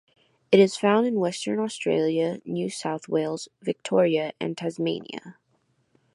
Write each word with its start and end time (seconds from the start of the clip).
It 0.51 0.59
is 0.59 0.77
found 0.77 1.05
in 1.05 1.19
Western 1.19 1.59
Australia, 1.59 2.39
New 2.43 2.71
South 2.71 3.07
Wales, 3.07 3.47
Victoria 3.61 4.33
and 4.39 4.57
Tasmania. 4.57 5.37